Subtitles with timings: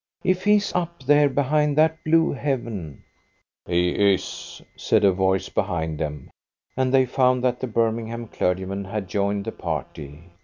[0.23, 3.03] If He's up there behind that blue heaven"
[3.67, 6.31] "He is," said a voice behind them,
[6.75, 10.31] and they found that the Birmingham clergyman had joined the party.